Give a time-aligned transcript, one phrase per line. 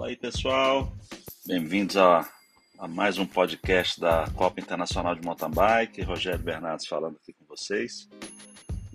[0.00, 0.90] Fala aí, pessoal.
[1.46, 2.26] Bem-vindos a,
[2.78, 6.00] a, mais um podcast da Copa Internacional de Mountain Bike.
[6.00, 8.08] Rogério Bernardes falando aqui com vocês.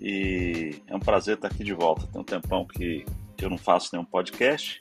[0.00, 2.08] E é um prazer estar aqui de volta.
[2.08, 3.06] Tem um tempão que,
[3.36, 4.80] que eu não faço nenhum podcast,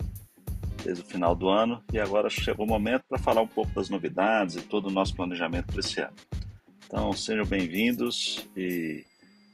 [0.84, 3.88] desde o final do ano, e agora chegou o momento para falar um pouco das
[3.92, 6.16] novidades e todo o nosso planejamento para esse ano.
[6.88, 9.06] Então, sejam bem-vindos e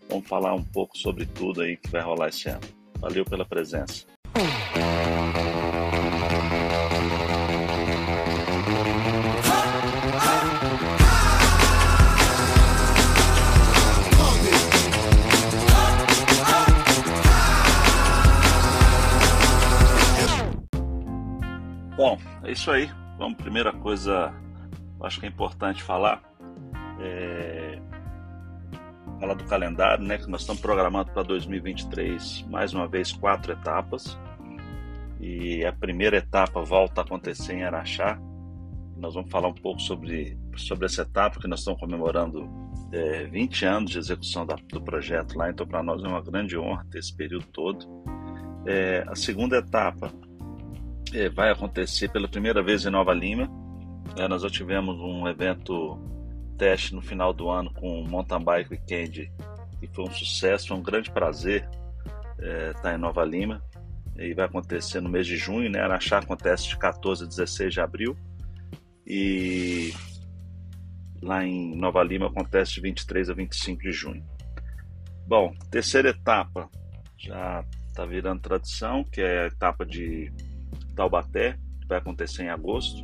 [0.07, 2.61] vamos falar um pouco sobre tudo aí que vai rolar esse ano.
[2.97, 4.05] Valeu pela presença.
[22.51, 22.89] É isso aí.
[23.17, 24.33] Vamos, primeira coisa,
[25.01, 26.21] acho que é importante falar.
[26.99, 27.79] É...
[29.19, 30.17] Falar do calendário, né?
[30.17, 34.17] Que nós estamos programando para 2023, mais uma vez, quatro etapas.
[35.19, 38.19] E a primeira etapa volta a acontecer em Araxá.
[38.97, 42.49] Nós vamos falar um pouco sobre, sobre essa etapa, que nós estamos comemorando
[42.91, 46.57] é, 20 anos de execução da, do projeto lá, então para nós é uma grande
[46.57, 47.87] honra ter esse período todo.
[48.67, 50.11] É, a segunda etapa
[51.13, 53.49] é, vai acontecer pela primeira vez em Nova Lima.
[54.17, 55.99] É, nós já tivemos um evento
[56.57, 59.31] teste no final do ano com Mountain Bike Weekend,
[59.79, 61.67] que foi um sucesso, foi um grande prazer
[62.39, 63.61] é, estar em Nova Lima.
[64.17, 65.79] E vai acontecer no mês de junho, né?
[65.79, 68.15] Araxá acontece de 14 a 16 de abril.
[69.05, 69.93] E
[71.21, 74.23] lá em Nova Lima acontece de 23 a 25 de junho.
[75.25, 76.69] Bom, terceira etapa
[77.17, 80.31] já está virando tradição, que é a etapa de
[81.01, 83.03] Taubaté, que vai acontecer em agosto.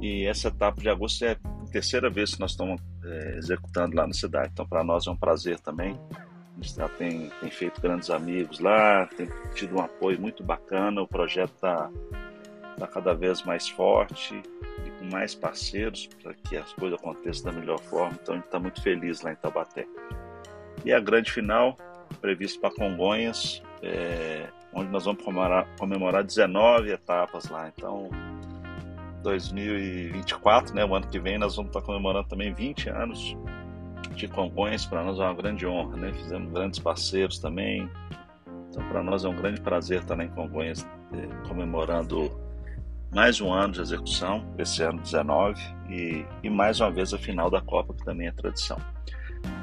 [0.00, 4.08] E essa etapa de agosto é a terceira vez que nós estamos é, executando lá
[4.08, 4.50] na cidade.
[4.52, 5.98] Então, para nós é um prazer também.
[6.12, 11.00] A gente já tem, tem feito grandes amigos lá, tem tido um apoio muito bacana.
[11.00, 11.88] O projeto está
[12.76, 14.42] tá cada vez mais forte
[14.84, 18.18] e com mais parceiros para que as coisas aconteçam da melhor forma.
[18.20, 19.86] Então, a gente está muito feliz lá em Taubaté.
[20.84, 21.78] E a grande final,
[22.20, 27.72] prevista para Congonhas, é, onde nós vamos comemorar, comemorar 19 etapas lá.
[27.74, 28.10] Então,
[29.22, 33.36] 2024, né, o ano que vem, nós vamos estar comemorando também 20 anos
[34.14, 34.84] de Congonhas.
[34.84, 36.12] Para nós é uma grande honra, né?
[36.12, 37.90] Fizemos grandes parceiros também.
[38.68, 42.30] Então, para nós é um grande prazer estar lá em Congonhas eh, comemorando
[43.14, 45.58] mais um ano de execução, esse ano 19,
[45.88, 48.76] e, e mais uma vez a final da Copa, que também é tradição.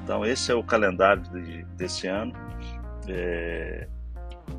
[0.04, 2.34] Então, esse é o calendário de, desse ano.
[3.08, 3.88] É,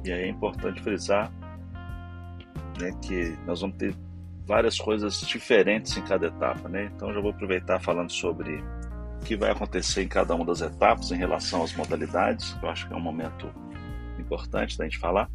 [0.04, 1.32] e aí é importante frisar
[2.78, 3.94] né, que nós vamos ter
[4.46, 6.68] várias coisas diferentes em cada etapa.
[6.68, 6.90] Né?
[6.94, 8.62] Então já vou aproveitar falando sobre
[9.20, 12.68] o que vai acontecer em cada uma das etapas em relação às modalidades, que eu
[12.68, 13.50] acho que é um momento
[14.18, 15.28] importante da gente falar.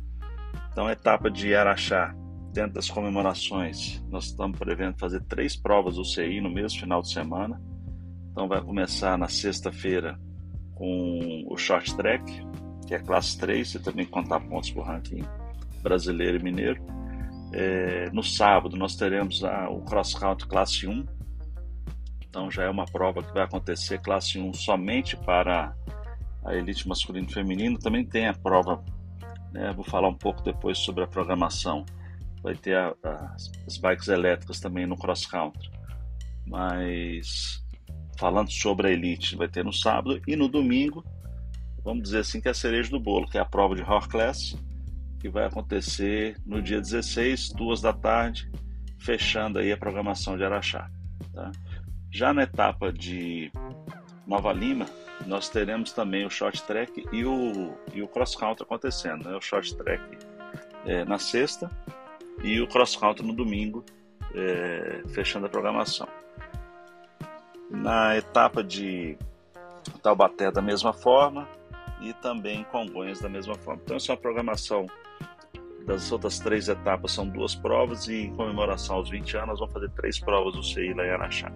[0.72, 2.14] Então, a etapa de Araxá,
[2.54, 7.12] dentro das comemorações, nós estamos prevendo fazer três provas do CI no mesmo final de
[7.12, 7.62] semana.
[8.31, 10.20] Então, vai começar na sexta-feira
[10.76, 12.24] com o short track,
[12.89, 15.23] que é classe 3, você também contar pontos o ranking
[15.83, 16.83] brasileiro e mineiro.
[17.53, 21.05] É, no sábado nós teremos a, o cross country classe 1,
[22.27, 25.75] então já é uma prova que vai acontecer classe 1 somente para
[26.44, 27.77] a elite masculino e feminino.
[27.77, 28.83] Também tem a prova,
[29.51, 31.85] né, vou falar um pouco depois sobre a programação.
[32.41, 33.35] Vai ter a, a,
[33.67, 35.69] as bikes elétricas também no cross country.
[36.47, 37.63] Mas
[38.17, 41.06] falando sobre a elite, vai ter no sábado e no domingo
[41.89, 44.07] vamos dizer assim, que é a cereja do bolo, que é a prova de Horse
[44.07, 44.55] Class,
[45.19, 48.47] que vai acontecer no dia 16, duas da tarde,
[49.00, 50.88] fechando aí a programação de Araxá.
[51.33, 51.51] Tá?
[52.11, 53.51] Já na etapa de
[54.27, 54.85] Nova Lima,
[55.25, 59.27] nós teremos também o short track e o, e o cross country acontecendo.
[59.27, 59.35] Né?
[59.35, 60.03] O short track
[60.85, 61.71] é, na sexta
[62.44, 63.83] e o cross country no domingo,
[64.35, 66.07] é, fechando a programação.
[67.67, 69.17] Na etapa de
[70.03, 71.47] Taubaté, da mesma forma,
[72.02, 73.82] e também Congonhas da mesma forma.
[73.84, 74.86] Então, essa é uma programação
[75.86, 79.74] das outras três etapas, são duas provas e em comemoração aos 20 anos nós vamos
[79.74, 81.51] fazer três provas do CI lá em Araxá.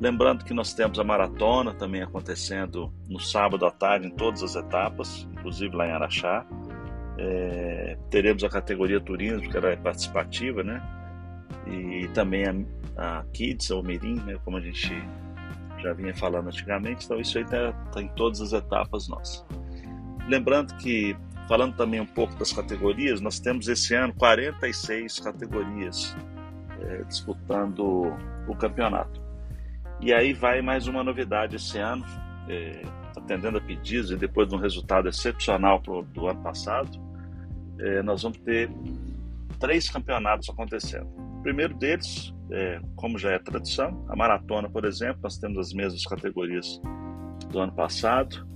[0.00, 4.56] Lembrando que nós temos a maratona também acontecendo no sábado à tarde em todas as
[4.56, 6.44] etapas, inclusive lá em Araxá.
[7.18, 10.82] É, teremos a categoria turismo, que ela é participativa, né?
[11.68, 12.44] E também
[12.96, 14.36] a, a Kids, ou Mirim, né?
[14.44, 14.92] como a gente
[15.82, 19.44] já vinha falando antigamente, então isso aí está tá em todas as etapas nossas.
[20.28, 21.16] Lembrando que,
[21.48, 26.16] falando também um pouco das categorias, nós temos esse ano 46 categorias
[26.80, 28.16] é, disputando
[28.48, 29.20] o campeonato.
[30.00, 32.04] E aí vai mais uma novidade esse ano,
[32.48, 32.82] é,
[33.16, 36.90] atendendo a pedidos e depois de um resultado excepcional pro, do ano passado,
[37.78, 38.70] é, nós vamos ter
[39.58, 41.06] três campeonatos acontecendo.
[41.38, 45.72] O primeiro deles, é, como já é tradição, a maratona, por exemplo, nós temos as
[45.72, 46.80] mesmas categorias
[47.50, 48.46] do ano passado.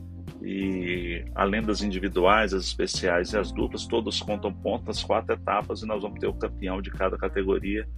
[0.42, 5.82] E além das individuais, as especiais e as duplas, todas contam pontos nas quatro etapas
[5.82, 7.88] e nós vamos ter o campeão de cada categoria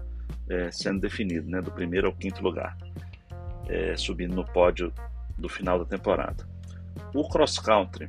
[0.48, 2.76] é, sendo definido, né, do primeiro ao quinto lugar,
[3.68, 4.92] é, subindo no pódio
[5.36, 6.48] do final da temporada.
[7.12, 8.08] O cross country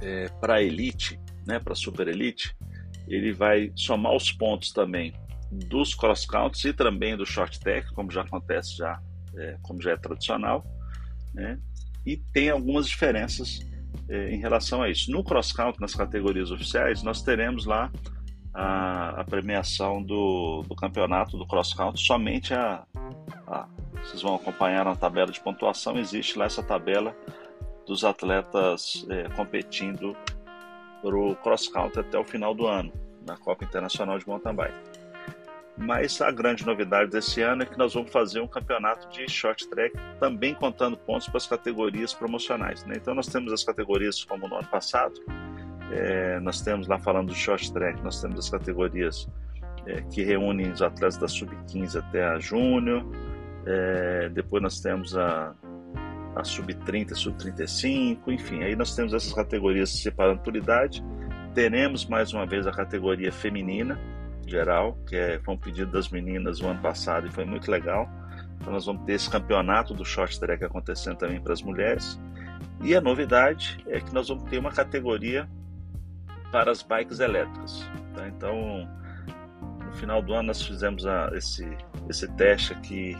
[0.00, 2.56] é, para elite, né, para super elite,
[3.06, 5.12] ele vai somar os pontos também
[5.50, 9.00] dos cross countries e também do short track, como já acontece já,
[9.36, 10.64] é, como já é tradicional,
[11.34, 11.58] né?
[12.04, 13.60] E tem algumas diferenças
[14.08, 15.10] é, em relação a isso.
[15.10, 17.90] No cross country, nas categorias oficiais, nós teremos lá
[18.54, 22.84] a, a premiação do, do, campeonato do cross country somente a,
[23.46, 23.68] a
[24.02, 27.14] vocês vão acompanhar na tabela de pontuação existe lá essa tabela
[27.86, 30.16] dos atletas é, competindo
[31.02, 32.92] para o cross country até o final do ano
[33.26, 34.95] na Copa Internacional de Mountain Bike.
[35.76, 39.68] Mas a grande novidade desse ano é que nós vamos fazer um campeonato de short
[39.68, 42.84] track, também contando pontos para as categorias promocionais.
[42.84, 42.94] Né?
[42.96, 45.14] Então nós temos as categorias como no ano passado,
[45.92, 49.28] é, nós temos lá falando do short track, nós temos as categorias
[49.86, 53.04] é, que reúnem os atletas da sub-15 até a júnior,
[53.66, 55.54] é, depois nós temos a,
[56.34, 61.04] a sub-30, sub-35, enfim, aí nós temos essas categorias separando por idade.
[61.54, 64.15] Teremos mais uma vez a categoria feminina
[64.50, 68.08] geral, que é, foi um pedido das meninas o ano passado e foi muito legal.
[68.58, 72.18] Então nós vamos ter esse campeonato do short track acontecendo também para as mulheres.
[72.82, 75.48] E a novidade é que nós vamos ter uma categoria
[76.50, 77.88] para as bikes elétricas.
[78.14, 78.28] Tá?
[78.28, 78.88] Então,
[79.84, 81.66] no final do ano nós fizemos a, esse,
[82.08, 83.16] esse teste aqui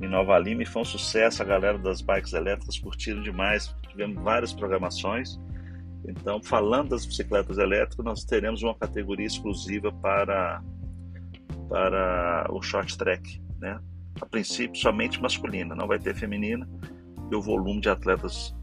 [0.00, 1.42] em Nova Lima e foi um sucesso.
[1.42, 3.74] A galera das bikes elétricas curtiram demais.
[3.88, 5.38] Tivemos várias programações.
[6.06, 10.62] Então, falando das bicicletas elétricas, nós teremos uma categoria exclusiva para,
[11.68, 13.80] para o short track, né?
[14.20, 16.68] A princípio, somente masculina, não vai ter feminina.
[17.30, 18.54] E o volume de atletas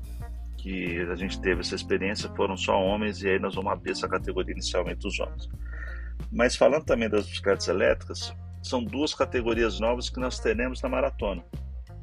[0.57, 4.07] que a gente teve essa experiência foram só homens, e aí nós vamos abrir essa
[4.07, 5.47] categoria inicialmente dos homens.
[6.31, 11.43] Mas falando também das bicicletas elétricas, são duas categorias novas que nós teremos na maratona.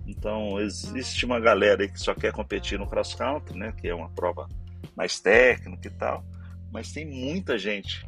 [0.07, 3.95] Então, existe uma galera aí que só quer competir no cross country, né, que é
[3.95, 4.47] uma prova
[4.97, 6.25] mais técnica e tal,
[6.71, 8.07] mas tem muita gente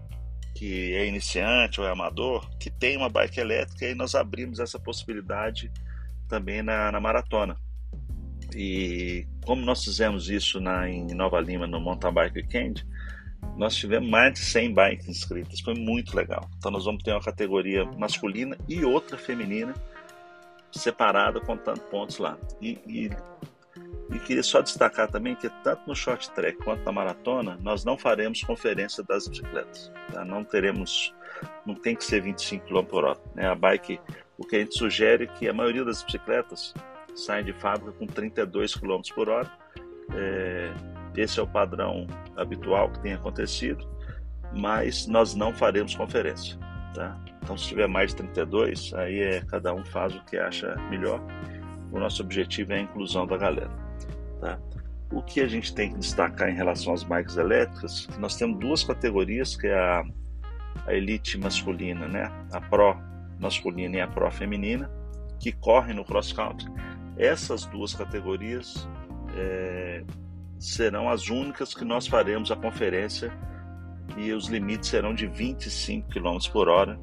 [0.54, 4.78] que é iniciante ou é amador que tem uma bike elétrica e nós abrimos essa
[4.78, 5.70] possibilidade
[6.28, 7.56] também na, na maratona.
[8.54, 12.86] E como nós fizemos isso na, em Nova Lima no Mountain Bike Weekend,
[13.56, 16.48] nós tivemos mais de 100 bikes inscritas, foi muito legal.
[16.56, 19.74] Então nós vamos ter uma categoria masculina e outra feminina
[20.72, 22.38] separada contando pontos lá.
[22.60, 23.10] E, e,
[24.14, 27.98] e, queria só destacar também que tanto no short track quanto na maratona nós não
[27.98, 29.92] faremos conferência das bicicletas.
[30.12, 30.24] Tá?
[30.24, 31.14] Não teremos,
[31.66, 33.20] não tem que ser 25 km por hora.
[33.34, 33.48] Né?
[33.48, 34.00] A bike,
[34.38, 36.72] o que a gente sugere é que a maioria das bicicletas
[37.14, 39.50] saem de fábrica com 32 km por hora.
[40.12, 40.72] É,
[41.16, 42.06] esse é o padrão
[42.36, 43.88] habitual que tem acontecido,
[44.52, 46.58] mas nós não faremos conferência.
[46.94, 47.18] Tá?
[47.42, 51.20] Então, se tiver mais de 32, aí é cada um faz o que acha melhor.
[51.92, 53.83] O nosso objetivo é a inclusão da galera.
[54.44, 54.58] Tá?
[55.10, 58.84] O que a gente tem que destacar em relação às bikes elétricas, nós temos duas
[58.84, 60.04] categorias, que é a,
[60.86, 62.30] a elite masculina, né?
[62.52, 62.94] a pro
[63.40, 64.90] masculina e a pro feminina,
[65.40, 66.70] que correm no cross country.
[67.16, 68.86] Essas duas categorias
[69.34, 70.04] é,
[70.58, 73.32] serão as únicas que nós faremos a conferência
[74.18, 77.00] e os limites serão de 25 km por hora,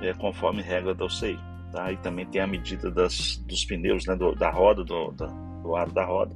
[0.00, 1.38] é, conforme regra da UCI.
[1.70, 1.92] Tá?
[1.92, 5.92] E também tem a medida das, dos pneus, né, do, da roda, do, do aro
[5.92, 6.34] da roda,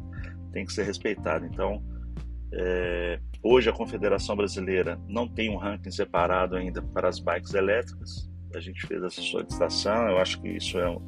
[0.52, 1.46] tem que ser respeitado.
[1.46, 1.82] Então,
[2.52, 8.30] é, hoje a Confederação Brasileira não tem um ranking separado ainda para as bikes elétricas.
[8.54, 10.98] A gente fez essa solicitação, eu acho que isso é,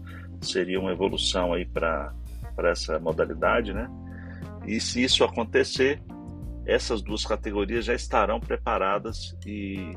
[0.41, 2.15] seria uma evolução aí para
[2.59, 3.89] essa modalidade, né?
[4.67, 6.03] E se isso acontecer,
[6.67, 9.93] essas duas categorias já estarão preparadas e,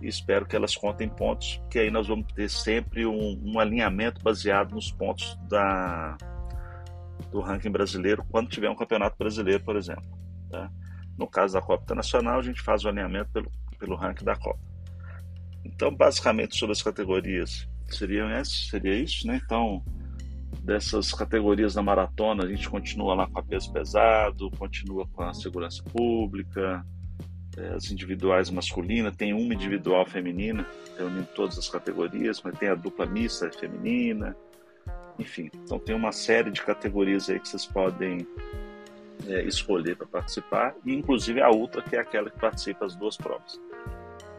[0.00, 4.22] e espero que elas contem pontos, que aí nós vamos ter sempre um, um alinhamento
[4.22, 6.16] baseado nos pontos da,
[7.30, 10.04] do ranking brasileiro quando tiver um campeonato brasileiro, por exemplo.
[10.50, 10.70] Tá?
[11.16, 14.60] No caso da Copa Internacional, a gente faz o alinhamento pelo, pelo ranking da Copa.
[15.64, 19.40] Então, basicamente, sobre as categorias, seriam essas, seria isso, né?
[19.44, 19.82] Então,
[20.62, 25.34] dessas categorias da maratona, a gente continua lá com a peso pesado, continua com a
[25.34, 26.84] segurança pública,
[27.56, 32.74] é, as individuais masculinas, tem uma individual feminina, reunindo todas as categorias, mas tem a
[32.74, 34.36] dupla mista feminina,
[35.18, 35.50] enfim.
[35.54, 38.26] Então tem uma série de categorias aí que vocês podem
[39.26, 43.16] é, escolher para participar, e inclusive a outra, que é aquela que participa as duas
[43.16, 43.60] provas.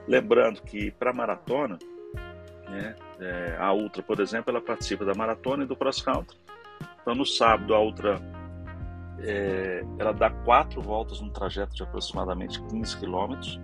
[0.08, 1.78] Lembrando que para maratona,
[2.70, 6.38] né, é, a Ultra, por exemplo, ela participa da maratona e do cross country.
[7.02, 8.20] Então no sábado a Ultra
[9.20, 13.60] é, ela dá quatro voltas num trajeto de aproximadamente 15 quilômetros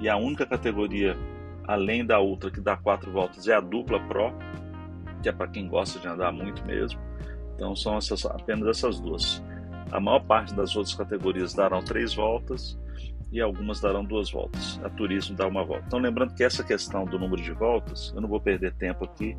[0.00, 1.16] e a única categoria
[1.64, 4.32] além da Ultra que dá quatro voltas é a dupla Pro,
[5.22, 7.00] que é para quem gosta de andar muito mesmo.
[7.54, 9.42] Então são essas, apenas essas duas.
[9.90, 12.78] A maior parte das outras categorias darão três voltas
[13.30, 14.80] e algumas darão duas voltas.
[14.84, 15.84] A turismo dá uma volta.
[15.86, 19.36] Então lembrando que essa questão do número de voltas, eu não vou perder tempo aqui,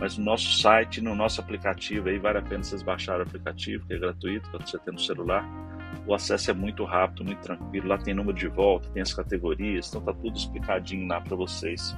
[0.00, 3.86] mas no nosso site, no nosso aplicativo, aí vale a pena vocês baixarem o aplicativo,
[3.86, 5.44] que é gratuito para você ter no celular.
[6.06, 7.88] O acesso é muito rápido, muito tranquilo.
[7.88, 11.96] Lá tem número de volta, tem as categorias, então tá tudo explicadinho lá para vocês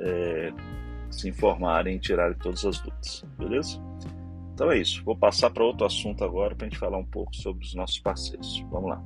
[0.00, 0.52] é,
[1.14, 3.80] se informarem e tirarem todas as dúvidas, beleza?
[4.54, 5.02] Então é isso.
[5.04, 7.98] Vou passar para outro assunto agora para a gente falar um pouco sobre os nossos
[7.98, 8.64] parceiros.
[8.70, 9.02] Vamos lá.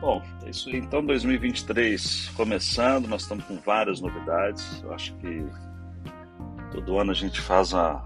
[0.00, 0.76] Bom, é isso aí.
[0.76, 4.80] Então, 2023 começando, nós estamos com várias novidades.
[4.84, 5.44] Eu acho que
[6.70, 8.04] todo ano a gente faz a,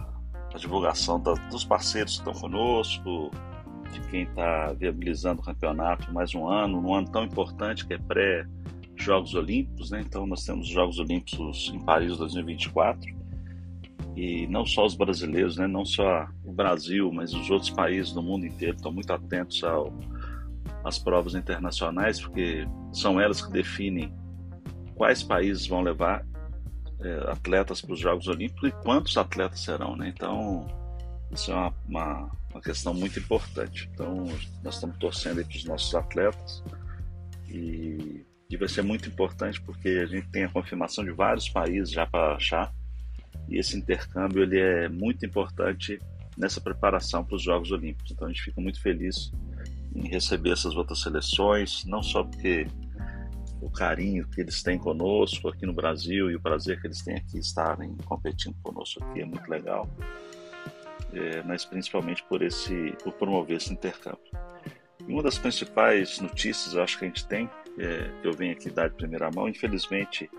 [0.55, 3.31] a divulgação da, dos parceiros que estão conosco,
[3.93, 7.99] de quem está viabilizando o campeonato mais um ano, num ano tão importante que é
[7.99, 10.03] pré-Jogos Olímpicos, né?
[10.05, 13.21] Então, nós temos os Jogos Olímpicos em Paris 2024
[14.17, 15.67] e não só os brasileiros, né?
[15.67, 19.93] Não só o Brasil, mas os outros países do mundo inteiro estão muito atentos ao
[20.85, 24.13] as provas internacionais, porque são elas que definem
[24.95, 26.25] quais países vão levar
[27.01, 30.13] é, atletas para os Jogos Olímpicos e quantos atletas serão, né?
[30.15, 30.67] Então,
[31.33, 33.89] isso é uma, uma, uma questão muito importante.
[33.93, 34.27] Então,
[34.63, 36.63] nós estamos torcendo para os nossos atletas
[37.49, 41.91] e, e vai ser muito importante porque a gente tem a confirmação de vários países
[41.91, 42.73] já para achar
[43.49, 45.99] e esse intercâmbio ele é muito importante
[46.37, 48.13] nessa preparação para os Jogos Olímpicos.
[48.13, 49.33] Então, a gente fica muito feliz
[49.95, 52.67] em receber essas outras seleções, não só porque
[53.61, 57.17] o carinho que eles têm conosco aqui no Brasil e o prazer que eles têm
[57.17, 59.89] aqui estarem competindo conosco aqui é muito legal,
[61.13, 64.21] é, mas principalmente por esse, por promover esse intercâmbio.
[65.07, 68.53] E uma das principais notícias, eu acho que a gente tem, é, que eu venho
[68.53, 70.31] aqui dar de primeira mão, infelizmente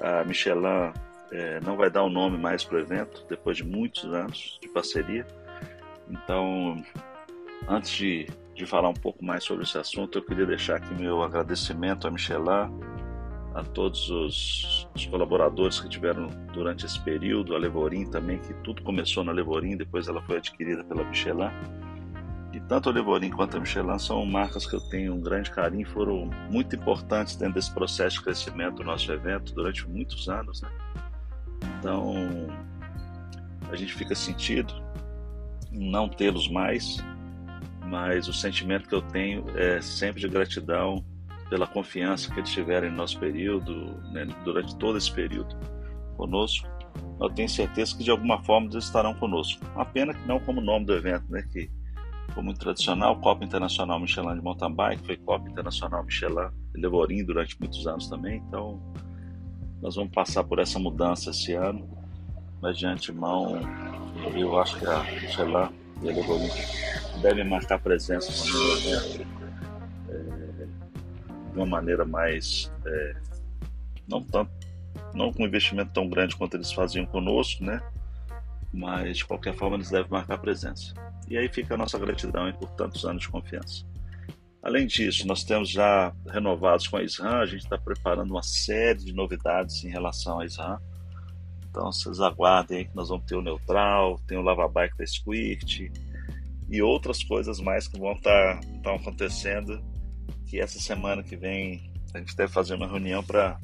[0.00, 0.92] a Michelin
[1.32, 4.58] é, não vai dar o um nome mais para o evento depois de muitos anos
[4.60, 5.26] de parceria.
[6.08, 6.82] Então,
[7.68, 11.22] antes de de falar um pouco mais sobre esse assunto, eu queria deixar aqui meu
[11.22, 12.72] agradecimento a Michelin,
[13.56, 18.82] a todos os, os, colaboradores que tiveram durante esse período, a Levorim também, que tudo
[18.82, 21.50] começou na Levorim, depois ela foi adquirida pela Michelin.
[22.52, 25.88] E tanto a Levorim quanto a Michelin são marcas que eu tenho um grande carinho,
[25.88, 30.60] foram muito importantes dentro desse processo de crescimento do nosso evento durante muitos anos.
[30.60, 30.68] Né?
[31.78, 32.14] Então,
[33.70, 34.74] a gente fica sentido
[35.72, 36.98] em não tê-los mais,
[37.86, 41.02] mas o sentimento que eu tenho é sempre de gratidão
[41.48, 45.56] pela confiança que eles tiveram no nosso período, né, durante todo esse período
[46.16, 46.66] conosco.
[47.20, 49.64] Eu tenho certeza que de alguma forma eles estarão conosco.
[49.74, 51.70] Uma pena que não como nome do evento, né, que
[52.32, 57.24] foi muito tradicional, Copa Internacional Michelin de Mountain Bike, foi Copa Internacional Michelin de Levorim
[57.24, 58.80] durante muitos anos também, então
[59.80, 61.88] nós vamos passar por essa mudança esse ano,
[62.60, 63.60] mas de antemão
[64.34, 65.68] eu acho que a Michelin
[66.02, 66.50] e a Levorim
[67.22, 69.45] devem marcar presença no evento
[71.56, 73.16] de uma maneira mais é,
[74.06, 74.50] não tanto
[75.14, 77.82] não com investimento tão grande quanto eles faziam conosco, né?
[78.72, 80.92] Mas de qualquer forma eles devem marcar presença.
[81.28, 83.84] E aí fica a nossa gratidão por tantos anos de confiança.
[84.62, 88.98] Além disso, nós temos já renovados com a SRAM, a gente está preparando uma série
[88.98, 90.78] de novidades em relação à SRAM.
[91.70, 95.90] Então vocês aguardem que nós vamos ter o Neutral, tem o Lava Bike da Squirt,
[96.68, 99.82] e outras coisas mais que vão estar tá, acontecendo.
[100.46, 103.58] Que essa semana que vem a gente deve fazer uma reunião para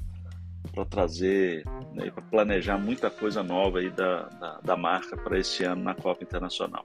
[0.90, 5.82] trazer, né, para planejar muita coisa nova aí da, da, da marca para esse ano
[5.82, 6.84] na Copa Internacional.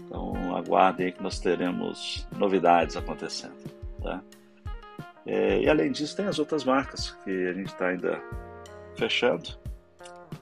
[0.00, 3.56] Então aguardem que nós teremos novidades acontecendo.
[4.02, 4.22] Tá?
[5.26, 8.22] É, e além disso, tem as outras marcas que a gente está ainda
[8.96, 9.58] fechando.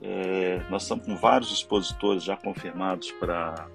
[0.02, 3.66] É, nós estamos com vários expositores já confirmados para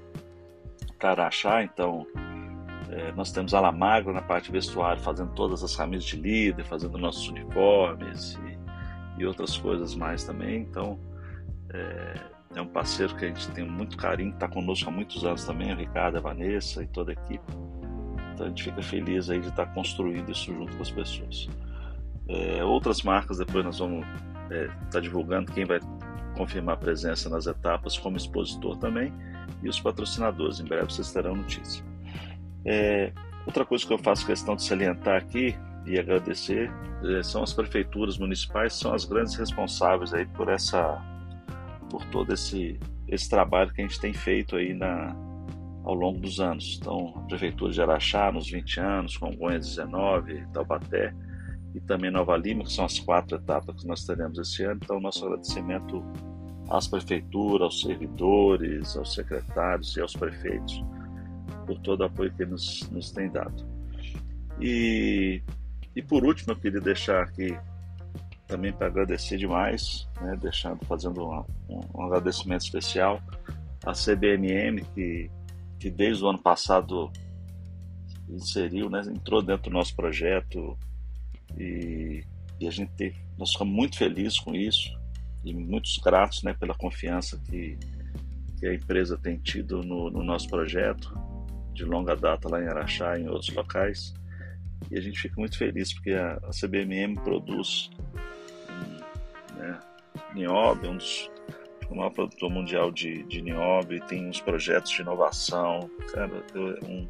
[1.02, 2.06] Araxá, então
[2.92, 6.98] é, nós temos a Lamagro na parte vestuário fazendo todas as camisas de líder, fazendo
[6.98, 10.62] nossos uniformes e, e outras coisas mais também.
[10.62, 11.00] Então
[11.72, 12.14] é,
[12.56, 15.72] é, um parceiro que a gente tem muito carinho, está conosco há muitos anos também,
[15.72, 17.46] o Ricardo, a Vanessa e toda a equipe.
[18.34, 21.48] Então a gente fica feliz aí de estar construindo isso junto com as pessoas.
[22.28, 24.06] É, outras marcas depois nós vamos
[24.44, 25.80] estar é, tá divulgando quem vai
[26.36, 29.14] confirmar a presença nas etapas como expositor também
[29.62, 30.60] e os patrocinadores.
[30.60, 31.89] Em breve vocês terão notícia.
[32.66, 33.12] É,
[33.50, 36.72] Outra coisa que eu faço questão de salientar aqui e agradecer
[37.04, 41.02] é, são as prefeituras municipais, são as grandes responsáveis aí por essa,
[41.90, 45.16] por todo esse esse trabalho que a gente tem feito aí na
[45.84, 46.78] ao longo dos anos.
[46.80, 51.12] Então, a prefeitura de Araxá nos 20 anos, Congonhas 19, Taubaté
[51.74, 54.80] e também Nova Lima, que são as quatro etapas que nós teremos esse ano.
[54.84, 56.04] Então, nosso agradecimento
[56.70, 60.84] às prefeituras, aos servidores, aos secretários e aos prefeitos
[61.70, 63.64] por todo o apoio que nos, nos têm dado.
[64.60, 65.44] E,
[65.96, 67.56] e por último, eu queria deixar aqui
[68.48, 73.22] também para agradecer demais, né, deixando, fazendo um, um, agradecimento especial
[73.86, 75.30] à CBMM, que,
[75.80, 77.12] que desde o ano passado
[78.28, 80.76] inseriu, né, entrou dentro do nosso projeto
[81.56, 82.24] e,
[82.60, 85.00] e a gente teve, nós ficamos muito felizes com isso
[85.46, 87.78] e muitos gratos né, pela confiança que,
[88.58, 91.29] que a empresa tem tido no, no nosso projeto
[91.80, 94.14] de longa data lá em Araxá e em outros locais.
[94.92, 97.90] E a gente fica muito feliz porque a, a CBMM produz
[99.56, 99.80] né,
[100.36, 101.30] é um dos
[101.90, 105.90] o maior produtor mundial de, de nióbio, tem uns projetos de inovação.
[106.14, 107.10] Cara, é um,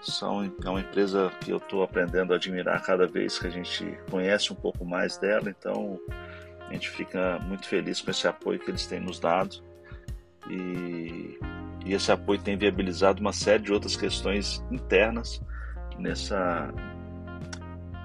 [0.00, 3.98] são, é uma empresa que eu estou aprendendo a admirar cada vez que a gente
[4.08, 5.98] conhece um pouco mais dela, então
[6.68, 9.56] a gente fica muito feliz com esse apoio que eles têm nos dado.
[10.48, 11.40] E
[11.84, 15.42] e esse apoio tem viabilizado uma série de outras questões internas
[15.98, 16.72] nessa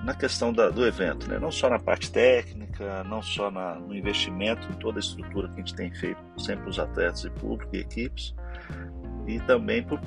[0.03, 1.37] na questão da, do evento, né?
[1.37, 5.55] não só na parte técnica, não só na, no investimento em toda a estrutura que
[5.55, 8.33] a gente tem feito sempre os atletas e público e equipes,
[9.25, 9.99] e também por,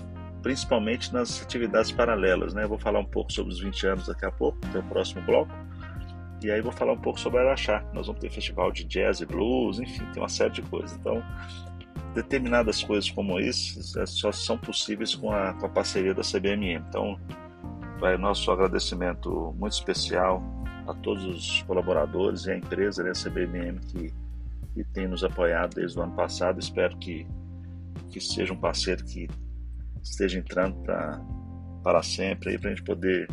[0.43, 2.55] principalmente nas atividades paralelas.
[2.55, 2.65] Né?
[2.65, 5.23] Eu vou falar um pouco sobre os 20 anos daqui a pouco, no é o
[5.27, 5.53] bloco,
[6.43, 7.85] e aí vou falar um pouco sobre Araxá.
[7.93, 10.97] Nós vamos ter festival de jazz e blues, enfim, tem uma série de coisas.
[10.97, 11.23] Então,
[12.15, 16.85] determinadas coisas como isso é, só são possíveis com a, com a parceria da CBMM.
[16.89, 17.19] Então,
[17.99, 20.43] vai nosso agradecimento muito especial
[20.87, 24.13] a todos os colaboradores e a empresa, né, CBMM, que,
[24.75, 26.59] que tem nos apoiado desde o ano passado.
[26.59, 27.27] Espero que,
[28.11, 29.29] que seja um parceiro que
[30.03, 31.21] esteja entrando pra,
[31.83, 33.29] para sempre para a gente poder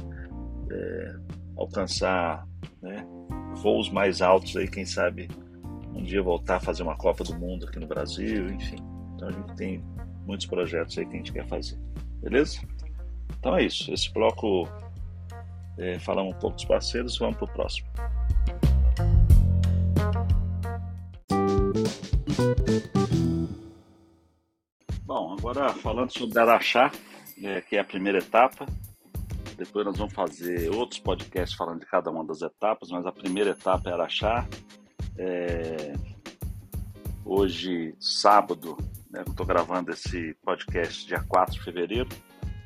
[0.69, 1.15] é,
[1.57, 2.45] alcançar
[2.81, 3.05] né,
[3.55, 5.27] voos mais altos aí, quem sabe
[5.93, 8.77] um dia voltar a fazer uma Copa do Mundo aqui no Brasil, enfim.
[9.15, 9.83] Então a gente tem
[10.25, 11.77] muitos projetos aí que a gente quer fazer.
[12.21, 12.59] Beleza?
[13.39, 13.91] Então é isso.
[13.93, 14.67] Esse bloco
[15.77, 17.87] é, falamos um pouco dos parceiros, vamos para o próximo.
[25.03, 26.91] Bom, agora falando sobre Araxá,
[27.41, 28.65] é, que é a primeira etapa.
[29.57, 33.51] Depois nós vamos fazer outros podcasts falando de cada uma das etapas, mas a primeira
[33.51, 34.47] etapa é Araxá,
[35.17, 35.93] é,
[37.25, 38.77] hoje, sábado,
[39.09, 42.09] né, estou gravando esse podcast dia 4 de fevereiro.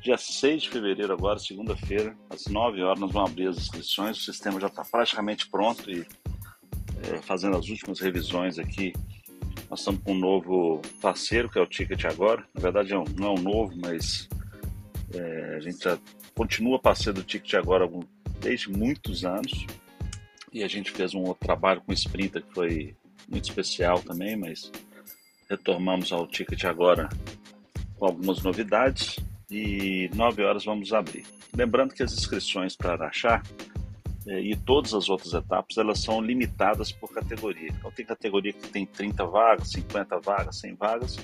[0.02, 4.18] Dia 6 de fevereiro, agora, segunda-feira, às 9 horas, nós vamos abrir as inscrições.
[4.18, 6.06] O sistema já está praticamente pronto e
[7.04, 8.92] é, fazendo as últimas revisões aqui.
[9.70, 12.44] Nós estamos com um novo parceiro, que é o Ticket Agora.
[12.52, 14.28] Na verdade, é não é um novo, mas
[15.14, 15.98] é, a gente já
[16.34, 17.88] continua parceiro do Ticket Agora
[18.40, 19.66] desde muitos anos.
[20.52, 22.96] E a gente fez um outro trabalho com o Sprinter que foi
[23.28, 24.70] muito especial também, mas
[25.48, 27.08] retomamos ao ticket agora
[27.96, 29.18] com algumas novidades
[29.50, 31.24] e 9 horas vamos abrir.
[31.54, 33.42] Lembrando que as inscrições para Araxá
[34.26, 37.68] eh, e todas as outras etapas elas são limitadas por categoria.
[37.68, 41.18] Então tem categoria que tem 30 vagas, 50 vagas, 100 vagas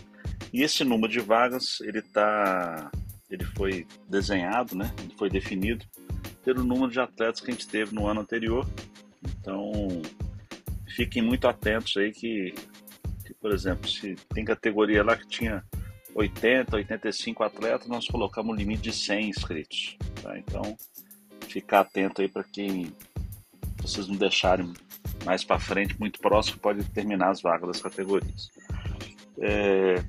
[0.52, 2.90] e esse número de vagas ele tá
[3.30, 4.90] ele foi desenhado, né?
[5.02, 5.84] Ele foi definido
[6.44, 8.66] pelo número de atletas que a gente teve no ano anterior
[9.48, 9.72] então,
[10.94, 12.52] fiquem muito atentos aí que,
[13.24, 15.64] que, por exemplo, se tem categoria lá que tinha
[16.14, 19.96] 80, 85 atletas, nós colocamos um limite de 100 inscritos.
[20.22, 20.38] Tá?
[20.38, 20.76] Então,
[21.48, 22.92] ficar atento aí para quem
[23.80, 24.70] vocês não deixarem
[25.24, 28.50] mais para frente, muito próximo, pode terminar as vagas das categorias.
[29.40, 30.04] É,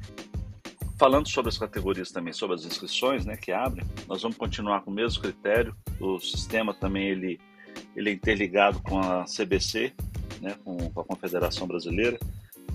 [0.98, 4.92] falando sobre as categorias também, sobre as inscrições né, que abrem, nós vamos continuar com
[4.92, 5.74] o mesmo critério.
[5.98, 7.40] O sistema também ele
[7.96, 9.94] ele é interligado com a CBC,
[10.42, 12.20] né, com, com a Confederação Brasileira.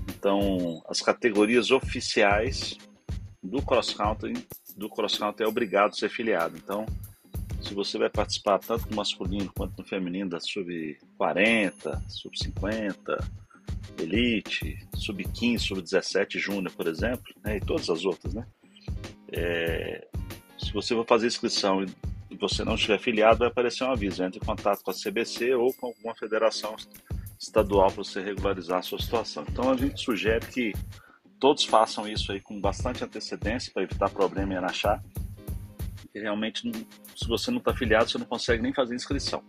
[0.09, 2.77] Então, as categorias oficiais
[3.43, 4.35] do cross country,
[4.77, 6.57] do cross country é obrigado a ser filiado.
[6.57, 6.87] Então,
[7.61, 13.17] se você vai participar tanto no masculino quanto no feminino da sub 40, sub 50,
[13.99, 18.47] elite, sub 15, sub 17 júnior, por exemplo, né, e todas as outras, né?
[19.33, 20.07] É,
[20.59, 21.85] se você for fazer inscrição
[22.35, 24.23] e você não estiver filiado, vai aparecer um aviso.
[24.23, 26.75] Entre em contato com a CBC ou com alguma federação
[27.39, 29.45] estadual para você regularizar a sua situação.
[29.49, 30.73] Então a gente sugere que
[31.39, 35.01] todos façam isso aí com bastante antecedência para evitar problema em Araxá.
[36.13, 36.71] realmente,
[37.17, 39.43] se você não está afiliado, você não consegue nem fazer inscrição.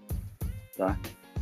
[0.78, 0.98] Tá?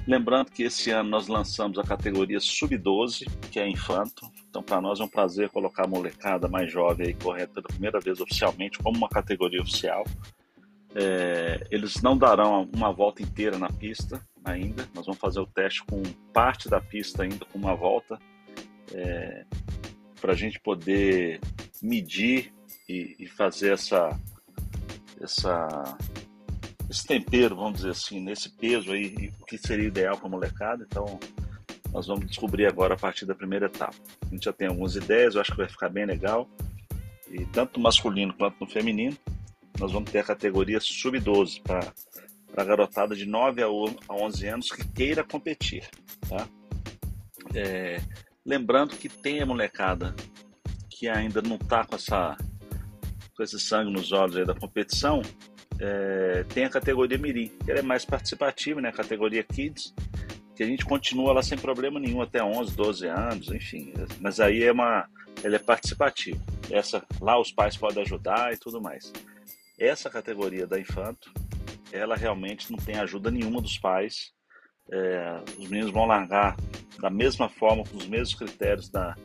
[0.05, 4.29] Lembrando que esse ano nós lançamos a categoria Sub-12, que é infanto.
[4.49, 8.19] Então, para nós é um prazer colocar a molecada mais jovem aí pela primeira vez
[8.19, 10.03] oficialmente como uma categoria oficial.
[10.95, 14.87] É, eles não darão uma volta inteira na pista ainda.
[14.93, 16.01] Nós vamos fazer o teste com
[16.31, 18.19] parte da pista ainda com uma volta,
[18.93, 19.45] é,
[20.21, 21.39] para a gente poder
[21.81, 22.53] medir
[22.87, 24.17] e, e fazer essa,
[25.19, 25.97] essa
[26.89, 30.85] esse tempero, vamos dizer assim, nesse peso aí, o que seria ideal para a molecada.
[30.87, 31.19] Então,
[31.91, 33.95] nós vamos descobrir agora a partir da primeira etapa.
[34.21, 36.47] A gente já tem algumas ideias, eu acho que vai ficar bem legal.
[37.29, 39.17] E tanto no masculino quanto no feminino,
[39.79, 41.93] nós vamos ter a categoria sub-12 para
[42.55, 45.87] a garotada de 9 a 11 anos que queira competir.
[46.29, 46.47] Tá?
[47.55, 47.99] É,
[48.45, 50.15] lembrando que tem a molecada
[50.89, 52.37] que ainda não está com, essa,
[53.35, 55.21] com esse sangue nos olhos da competição,
[55.79, 58.89] é, tem a categoria Mirim, que é mais participativa, né?
[58.89, 59.93] A categoria Kids,
[60.55, 63.91] que a gente continua lá sem problema nenhum até 11, 12 anos, enfim.
[64.21, 65.09] Mas aí é uma,
[65.43, 66.39] ela é participativa.
[66.69, 69.11] Essa lá os pais podem ajudar e tudo mais.
[69.79, 71.31] Essa categoria da Infanto,
[71.91, 74.31] ela realmente não tem ajuda nenhuma dos pais.
[74.91, 76.55] É, os meninos vão largar
[76.99, 79.15] da mesma forma, com os mesmos critérios da,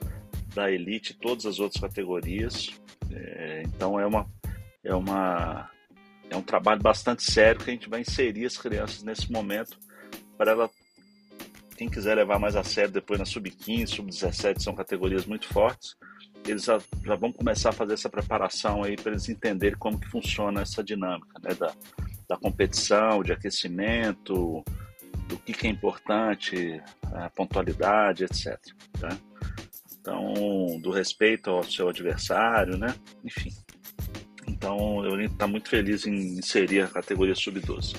[0.54, 2.70] da elite, todas as outras categorias.
[3.10, 4.26] É, então é uma,
[4.82, 5.70] é uma
[6.30, 9.78] é um trabalho bastante sério que a gente vai inserir as crianças nesse momento
[10.36, 10.70] para ela
[11.78, 15.96] quem quiser levar mais a sério depois na sub-15, sub-17 são categorias muito fortes,
[16.44, 20.08] eles já, já, vão começar a fazer essa preparação aí para eles entenderem como que
[20.08, 21.72] funciona essa dinâmica, né, da,
[22.28, 24.64] da competição, de aquecimento,
[25.28, 28.58] do que, que é importante, a pontualidade, etc.
[28.98, 29.16] Tá?
[30.00, 32.94] Então, do respeito ao seu adversário, né?
[33.22, 33.52] Enfim,
[34.48, 37.94] então eu está muito feliz em inserir a categoria sub-12.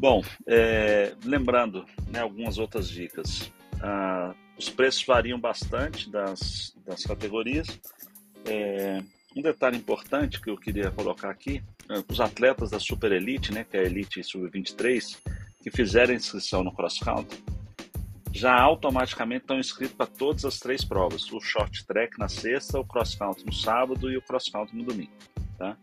[0.00, 3.52] Bom, é, lembrando né, algumas outras dicas.
[3.82, 7.78] Ah, os preços variam bastante das, das categorias.
[8.46, 9.02] É,
[9.36, 13.62] um detalhe importante que eu queria colocar aqui: é, os atletas da Super Elite, né,
[13.62, 15.18] que é a Elite Sub-23,
[15.62, 17.38] que fizeram inscrição no Cross Country,
[18.32, 22.86] já automaticamente estão inscritos para todas as três provas: o short track na sexta, o
[22.86, 25.12] cross country no sábado e o cross country no domingo.
[25.58, 25.76] Tá?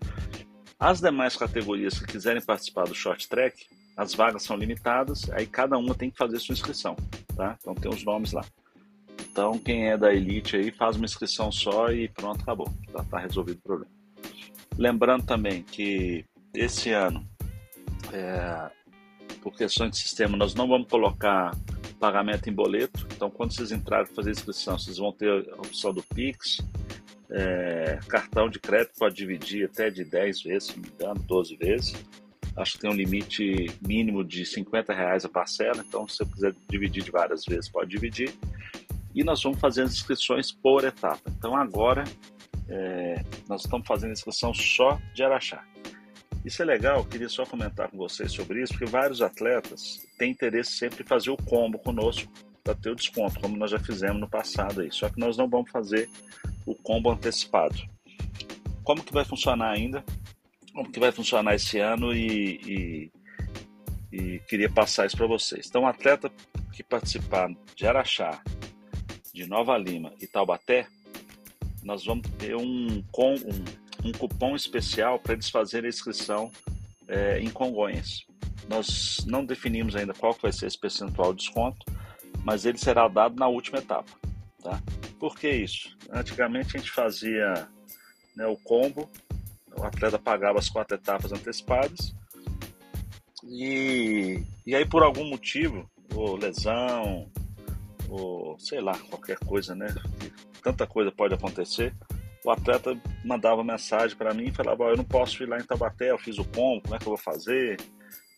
[0.79, 5.75] As demais categorias que quiserem participar do short track, as vagas são limitadas, aí cada
[5.75, 6.95] uma tem que fazer sua inscrição.
[7.35, 7.57] Tá?
[7.59, 8.45] Então tem os nomes lá.
[9.29, 12.71] Então quem é da elite aí faz uma inscrição só e pronto, acabou.
[12.93, 13.91] Já está resolvido o problema.
[14.77, 17.27] Lembrando também que esse ano,
[18.13, 18.69] é,
[19.41, 21.51] por questões de sistema, nós não vamos colocar
[21.99, 23.07] pagamento em boleto.
[23.15, 26.57] Então, quando vocês entrarem fazer inscrição, vocês vão ter a opção do Pix.
[27.29, 31.55] É, cartão de crédito pode dividir até de 10 vezes, se não me engano, 12
[31.57, 31.95] vezes.
[32.57, 36.55] Acho que tem um limite mínimo de 50 reais a parcela, então se você quiser
[36.67, 38.33] dividir de várias vezes, pode dividir.
[39.13, 41.21] E nós vamos fazer as inscrições por etapa.
[41.37, 42.03] Então agora
[42.67, 45.63] é, nós estamos fazendo inscrição só de Araxá.
[46.43, 50.71] Isso é legal, queria só comentar com vocês sobre isso, porque vários atletas têm interesse
[50.71, 52.31] sempre em fazer o combo conosco
[52.63, 54.91] para ter o desconto, como nós já fizemos no passado aí.
[54.91, 56.09] Só que nós não vamos fazer
[56.65, 57.75] o combo antecipado.
[58.83, 60.03] Como que vai funcionar ainda?
[60.77, 63.09] Como que vai funcionar esse ano e,
[64.11, 65.65] e, e queria passar isso para vocês.
[65.67, 66.31] Então, o atleta
[66.71, 68.39] que participar de Araxá,
[69.33, 70.85] de Nova Lima e Taubaté,
[71.81, 73.65] nós vamos ter um, um
[74.05, 76.51] um cupom especial para eles fazerem a inscrição
[77.07, 78.27] é, em Congonhas.
[78.69, 81.91] Nós não definimos ainda qual vai ser esse percentual de desconto,
[82.43, 84.11] mas ele será dado na última etapa.
[84.61, 84.79] Tá?
[85.19, 85.97] Por que isso?
[86.11, 87.67] Antigamente a gente fazia
[88.35, 89.09] né, o combo,
[89.77, 92.15] o atleta pagava as quatro etapas antecipadas,
[93.43, 97.29] e, e aí por algum motivo, ou lesão,
[98.09, 99.87] ou sei lá, qualquer coisa, né?
[100.63, 101.93] Tanta coisa pode acontecer
[102.47, 106.11] o atleta mandava mensagem para mim e falava: Eu não posso ir lá em Tabaté,
[106.11, 107.77] eu fiz o combo, como é que eu vou fazer?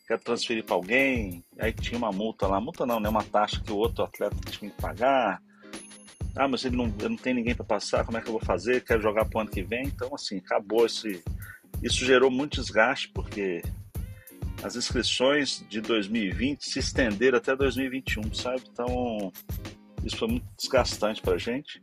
[0.08, 1.44] Quero transferir para alguém.
[1.60, 3.08] Aí tinha uma multa lá, multa não, né?
[3.08, 5.40] Uma taxa que o outro atleta tinha que pagar.
[6.36, 8.42] Ah, mas ele não, eu não tem ninguém para passar, como é que eu vou
[8.42, 8.84] fazer?
[8.84, 9.84] Quero jogar para o ano que vem.
[9.86, 11.24] Então, assim, acabou esse.
[11.82, 13.62] Isso gerou muito desgaste, porque
[14.64, 18.62] as inscrições de 2020 se estenderam até 2021, sabe?
[18.72, 19.32] Então,
[20.04, 21.82] isso foi muito desgastante para a gente.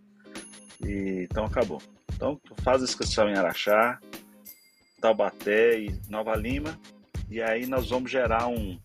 [0.85, 1.83] E, então, acabou.
[2.15, 3.99] Então, faz a inscrição em Araxá,
[5.01, 6.79] Taubaté e Nova Lima.
[7.29, 8.79] E aí nós vamos gerar um.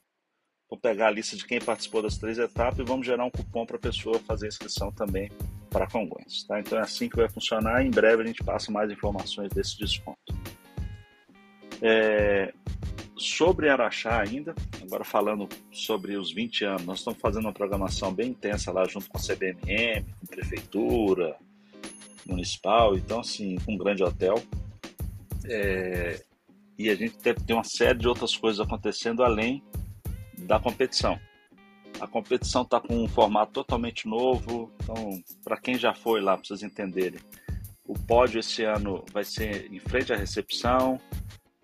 [0.70, 3.66] Vou pegar a lista de quem participou das três etapas e vamos gerar um cupom
[3.66, 5.30] para a pessoa fazer a inscrição também
[5.72, 6.44] para Congonhas.
[6.44, 6.60] Tá?
[6.60, 7.84] Então é assim que vai funcionar.
[7.84, 10.20] Em breve a gente passa mais informações desse desconto.
[11.82, 12.54] É,
[13.18, 18.30] sobre Araxá ainda, agora falando sobre os 20 anos, nós estamos fazendo uma programação bem
[18.30, 21.36] intensa lá junto com a CBMM, com a Prefeitura
[22.26, 24.36] Municipal, então assim, com um grande hotel.
[25.46, 26.22] É,
[26.78, 29.64] e a gente deve ter uma série de outras coisas acontecendo além
[30.38, 31.20] da competição.
[32.02, 36.46] A competição está com um formato totalmente novo, então, para quem já foi lá, para
[36.46, 37.20] vocês entenderem,
[37.86, 41.00] o pódio esse ano vai ser em frente à recepção,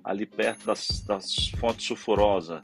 [0.03, 2.61] ali perto das, das fontes sulfurosas.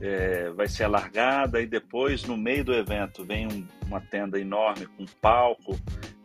[0.00, 4.86] É, vai ser alargada e depois no meio do evento vem um, uma tenda enorme
[4.86, 5.78] com palco,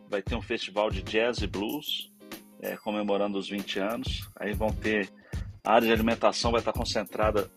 [0.08, 2.12] vai ter um festival de jazz e blues
[2.60, 4.28] é, comemorando os 20 anos.
[4.36, 5.08] Aí vão ter
[5.62, 7.50] a área de alimentação vai estar concentrada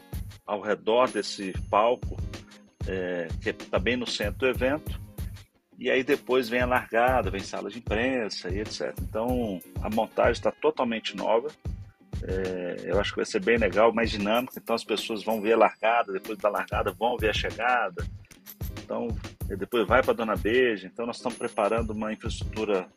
[0.46, 2.18] ao redor desse palco,
[2.88, 5.00] é, que está bem no centro do evento.
[5.80, 8.94] E aí depois vem a largada, vem sala de imprensa e etc.
[9.02, 11.50] Então a montagem está totalmente nova.
[12.22, 14.54] É, eu acho que vai ser bem legal, mais dinâmico.
[14.56, 18.06] Então as pessoas vão ver a largada, depois da largada vão ver a chegada.
[18.84, 19.08] Então
[19.58, 20.88] depois vai para Dona Beija.
[20.88, 22.88] Então nós estamos preparando uma infraestrutura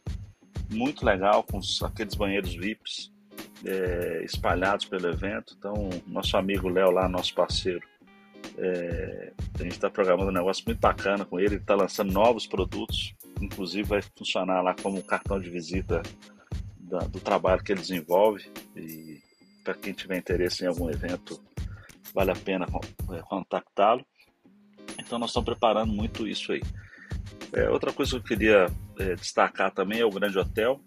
[0.71, 3.13] muito legal com os, aqueles banheiros VIPs
[3.65, 5.55] é, espalhados pelo evento.
[5.59, 7.81] Então nosso amigo Léo lá, nosso parceiro,
[8.59, 11.55] é, a gente está programando um negócio muito bacana com ele.
[11.55, 16.03] Ele está lançando novos produtos, inclusive vai funcionar lá como cartão de visita
[16.79, 18.51] da, do trabalho que ele desenvolve.
[18.75, 19.21] E
[19.63, 21.43] para quem tiver interesse em algum evento,
[22.15, 22.67] vale a pena
[23.13, 24.05] é, contactá-lo.
[24.99, 26.63] Então nós estamos preparando muito isso aí.
[27.53, 28.67] É, outra coisa que eu queria
[28.99, 30.81] é, destacar também é o Grande Hotel,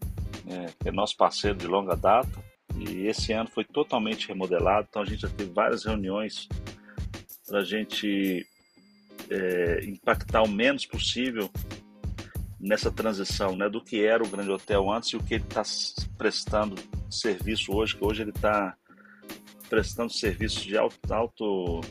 [0.47, 2.49] é, que é nosso parceiro de longa data.
[2.75, 6.47] E esse ano foi totalmente remodelado, então a gente já teve várias reuniões
[7.49, 8.47] para a gente
[9.29, 11.49] é, impactar o menos possível
[12.59, 15.63] nessa transição né, do que era o Grande Hotel antes e o que ele está
[16.17, 16.75] prestando
[17.09, 18.75] serviço hoje, que hoje ele está
[19.67, 21.81] prestando serviços de alto, alto,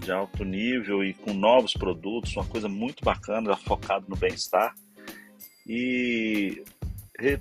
[0.00, 4.74] de alto nível e com novos produtos, uma coisa muito bacana, focado no bem-estar.
[5.66, 6.64] E
[7.18, 7.38] re,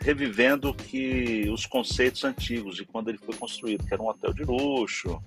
[0.00, 4.42] revivendo que os conceitos antigos de quando ele foi construído, que era um hotel de
[4.44, 5.22] luxo,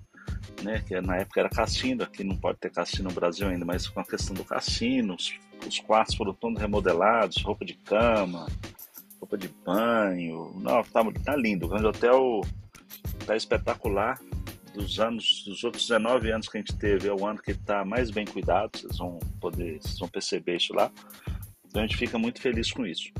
[0.64, 3.88] né, que na época era cassino, aqui não pode ter cassino no Brasil ainda, mas
[3.88, 5.34] com a questão do cassino, os,
[5.66, 8.48] os quartos foram todos remodelados, roupa de cama,
[9.20, 12.42] roupa de banho, não, tá, tá lindo, o Grande Hotel
[13.26, 14.20] tá espetacular,
[14.74, 17.84] dos anos, dos outros 19 anos que a gente teve, é o ano que está
[17.84, 20.92] mais bem cuidado, vocês vão poder, vocês vão perceber isso lá,
[21.66, 23.12] então a gente fica muito feliz com isso,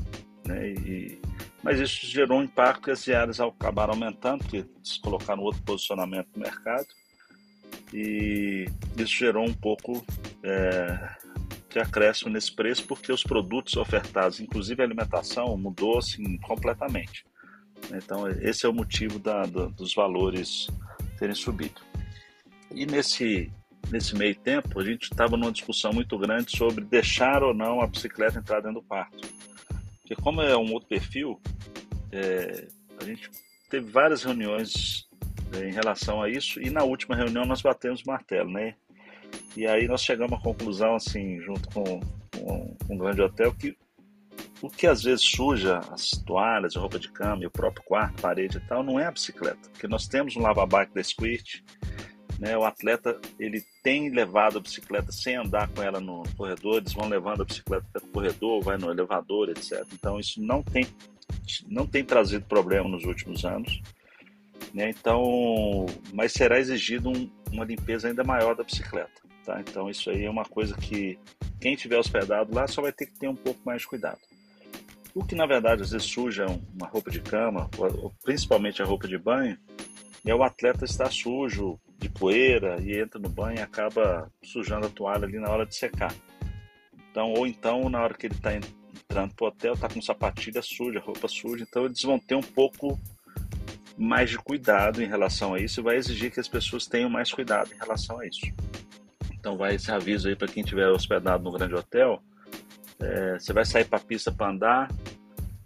[0.46, 1.20] né, e,
[1.62, 6.28] mas isso gerou um impacto e as diárias acabaram aumentando, porque se colocaram outro posicionamento
[6.34, 6.86] no mercado,
[7.92, 10.04] e isso gerou um pouco
[10.42, 11.08] é,
[11.70, 17.24] de acréscimo nesse preço porque os produtos ofertados, inclusive a alimentação, mudou assim completamente.
[17.92, 20.68] Então esse é o motivo da, do, dos valores
[21.18, 21.80] terem subido.
[22.74, 23.50] E nesse
[23.90, 27.86] nesse meio tempo a gente estava numa discussão muito grande sobre deixar ou não a
[27.86, 29.26] bicicleta entrar dentro do quarto,
[30.00, 31.40] porque como é um outro perfil,
[32.12, 32.66] é,
[33.00, 33.30] a gente
[33.70, 35.07] teve várias reuniões
[35.54, 36.60] em relação a isso.
[36.60, 38.74] E na última reunião nós batemos martelo, né?
[39.56, 42.00] E aí nós chegamos à conclusão, assim, junto com,
[42.36, 43.76] com, um grande hotel, que
[44.60, 48.58] o que às vezes suja as toalhas, a roupa de cama, o próprio quarto, parede
[48.58, 49.68] e tal, não é a bicicleta.
[49.70, 51.60] Porque nós temos um lava-bike da Squirt,
[52.38, 52.56] né?
[52.56, 57.08] O atleta, ele tem levado a bicicleta sem andar com ela no corredor, eles vão
[57.08, 59.84] levando a bicicleta até o corredor, vai no elevador, etc.
[59.92, 60.86] Então isso não tem,
[61.68, 63.80] não tem trazido problema nos últimos anos.
[64.74, 64.90] Né?
[64.90, 69.22] Então, mas será exigido um, uma limpeza ainda maior da bicicleta.
[69.44, 69.60] Tá?
[69.60, 71.18] Então, isso aí é uma coisa que
[71.60, 74.18] quem tiver hospedado lá só vai ter que ter um pouco mais de cuidado.
[75.14, 77.68] O que na verdade às vezes suja uma roupa de cama,
[78.22, 79.58] principalmente a roupa de banho,
[80.24, 84.90] é o atleta estar sujo de poeira e entra no banho e acaba sujando a
[84.90, 86.14] toalha ali na hora de secar.
[87.10, 91.00] Então, ou então na hora que ele está entrando pro hotel, tá com sapatilha suja,
[91.00, 92.98] roupa suja, então eles vão ter um pouco
[93.98, 97.72] mais de cuidado em relação a isso vai exigir que as pessoas tenham mais cuidado
[97.74, 98.46] em relação a isso.
[99.32, 102.22] Então vai esse aviso aí para quem estiver hospedado no grande hotel.
[103.00, 104.90] É, você vai sair para a pista para andar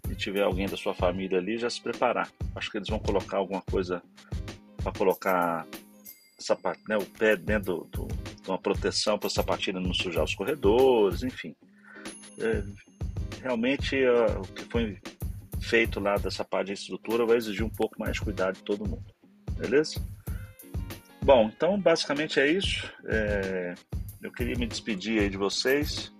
[0.09, 2.29] e tiver alguém da sua família ali, já se preparar.
[2.55, 4.01] Acho que eles vão colocar alguma coisa
[4.81, 5.65] para colocar
[6.37, 10.23] sapat, né, o pé dentro do, do, de uma proteção para a sapatilha não sujar
[10.23, 11.55] os corredores, enfim.
[12.39, 12.63] É,
[13.41, 14.97] realmente uh, o que foi
[15.63, 18.87] feito lá dessa parte de estrutura vai exigir um pouco mais de cuidado de todo
[18.87, 19.05] mundo.
[19.57, 19.95] Beleza?
[21.21, 22.91] Bom, então basicamente é isso.
[23.05, 23.73] É...
[24.21, 26.11] Eu queria me despedir aí de vocês.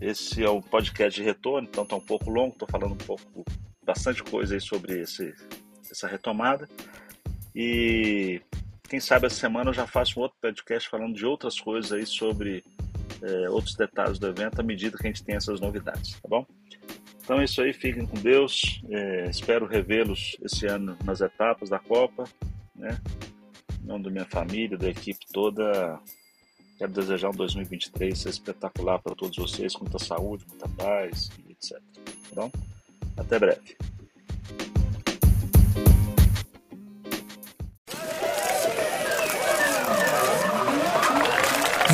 [0.00, 3.44] Esse é o podcast de retorno, então está um pouco longo, estou falando um pouco,
[3.82, 5.32] bastante coisa aí sobre esse,
[5.90, 6.68] essa retomada.
[7.54, 8.42] E
[8.88, 12.04] quem sabe essa semana eu já faço um outro podcast falando de outras coisas aí
[12.04, 12.62] sobre
[13.22, 16.46] é, outros detalhes do evento à medida que a gente tem essas novidades, tá bom?
[17.26, 18.80] Então é isso aí, fiquem com Deus.
[18.88, 22.22] É, espero revê-los esse ano nas etapas da Copa,
[22.72, 23.00] né?
[23.82, 25.98] Em nome da minha família, da equipe toda,
[26.78, 31.80] quero desejar um 2023 espetacular para todos vocês, com muita saúde, muita paz etc.
[32.32, 32.52] Tá bom?
[33.16, 33.76] Até breve.